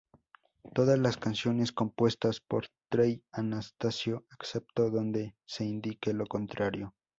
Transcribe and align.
Todas 0.73 0.97
las 0.97 1.17
canciones 1.17 1.71
compuestas 1.71 2.39
por 2.39 2.69
Trey 2.89 3.23
Anastasio, 3.31 4.25
excepto 4.31 4.89
donde 4.89 5.35
se 5.45 5.63
indique 5.65 6.11
lo 6.11 6.25
contrario. 6.25 6.95